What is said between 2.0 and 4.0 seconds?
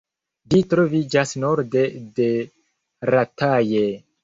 de Rataje.